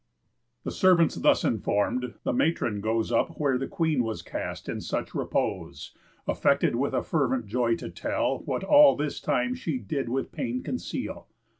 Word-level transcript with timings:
The 0.63 0.71
servants 0.71 1.13
thus 1.13 1.43
inform'd, 1.43 2.15
the 2.23 2.33
matron 2.33 2.81
goes 2.81 3.11
Up 3.11 3.39
where 3.39 3.59
the 3.59 3.67
Queen 3.67 4.01
was 4.03 4.23
cast 4.23 4.67
in 4.67 4.81
such 4.81 5.13
repose, 5.13 5.93
Affected 6.27 6.75
with 6.75 6.95
a 6.95 7.03
fervent 7.03 7.45
joy 7.45 7.75
to 7.75 7.89
tell 7.91 8.39
What 8.39 8.63
all 8.63 8.95
this 8.95 9.21
time 9.21 9.53
she 9.53 9.77
did 9.77 10.09
with 10.09 10.31
pain 10.31 10.63
conceal. 10.63 11.27